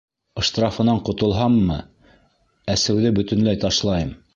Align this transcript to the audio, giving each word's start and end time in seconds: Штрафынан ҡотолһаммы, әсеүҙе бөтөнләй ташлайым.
Штрафынан 0.47 1.01
ҡотолһаммы, 1.11 1.79
әсеүҙе 2.79 3.17
бөтөнләй 3.21 3.67
ташлайым. 3.67 4.17